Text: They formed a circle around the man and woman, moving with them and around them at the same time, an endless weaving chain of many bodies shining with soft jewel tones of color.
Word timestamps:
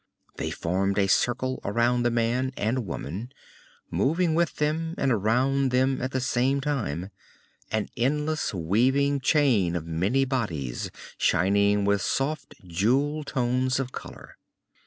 They 0.37 0.49
formed 0.49 0.97
a 0.97 1.05
circle 1.05 1.61
around 1.63 2.01
the 2.01 2.09
man 2.09 2.53
and 2.57 2.87
woman, 2.87 3.31
moving 3.91 4.33
with 4.33 4.55
them 4.55 4.95
and 4.97 5.11
around 5.11 5.69
them 5.69 6.01
at 6.01 6.09
the 6.09 6.19
same 6.19 6.59
time, 6.59 7.11
an 7.71 7.87
endless 7.95 8.51
weaving 8.51 9.19
chain 9.19 9.75
of 9.75 9.85
many 9.85 10.25
bodies 10.25 10.89
shining 11.19 11.85
with 11.85 12.01
soft 12.01 12.55
jewel 12.65 13.23
tones 13.23 13.79
of 13.79 13.91
color. 13.91 14.37